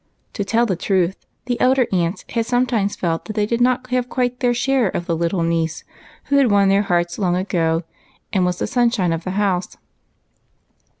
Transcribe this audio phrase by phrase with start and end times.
[0.33, 1.15] To tell the truth,
[1.45, 5.05] the elder aunts had sometimes felt that they did not have quite their share of
[5.05, 5.83] the little niece
[6.23, 7.83] who had won their hearts long ago,
[8.33, 9.77] and was the sunshine of the house.